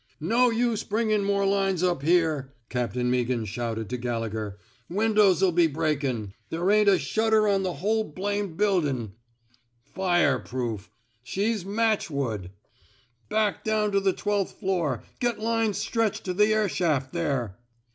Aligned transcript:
No 0.19 0.49
use 0.49 0.83
bringin' 0.83 1.23
more 1.23 1.45
lines 1.45 1.83
up 1.83 2.01
here,'' 2.01 2.55
Captain 2.69 3.11
Meaghan 3.11 3.45
shouted 3.45 3.87
to 3.91 3.97
Gallegher. 3.97 4.57
Windows 4.89 5.43
'11 5.43 5.55
be 5.55 5.67
breakin'. 5.67 6.33
There 6.49 6.71
ain't 6.71 6.89
a 6.89 6.97
shutter 6.97 7.47
on 7.47 7.61
the 7.61 7.73
whole 7.73 8.03
blamed 8.03 8.57
buildin'. 8.57 9.11
Fireproof! 9.85 10.89
She's 11.21 11.63
matchwood! 11.65 12.49
Back 13.29 13.63
down 13.63 13.91
to 13.91 13.99
the 13.99 14.11
twelfth 14.13 14.53
floor. 14.59 15.03
Get 15.19 15.37
lines 15.39 15.77
stretched 15.77 16.23
to 16.25 16.33
the 16.33 16.51
air 16.51 16.67
shaft 16.67 17.13
there." 17.13 17.59